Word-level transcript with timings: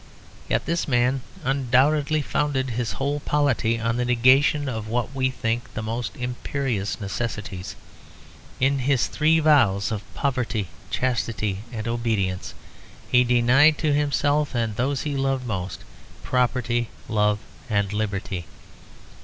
Yet 0.49 0.65
this 0.65 0.87
man 0.87 1.21
undoubtedly 1.43 2.23
founded 2.23 2.71
his 2.71 2.93
whole 2.93 3.19
polity 3.19 3.79
on 3.79 3.97
the 3.97 4.03
negation 4.05 4.67
of 4.67 4.87
what 4.87 5.13
we 5.13 5.29
think 5.29 5.71
the 5.75 5.83
most 5.83 6.15
imperious 6.15 6.99
necessities; 6.99 7.75
in 8.59 8.79
his 8.79 9.05
three 9.05 9.39
vows 9.39 9.91
of 9.91 10.01
poverty, 10.15 10.69
chastity, 10.89 11.61
and 11.71 11.87
obedience, 11.87 12.55
he 13.11 13.23
denied 13.23 13.77
to 13.77 13.93
himself 13.93 14.55
and 14.55 14.75
those 14.75 15.03
he 15.03 15.15
loved 15.15 15.45
most, 15.45 15.83
property, 16.23 16.89
love, 17.07 17.37
and 17.69 17.93
liberty. 17.93 18.47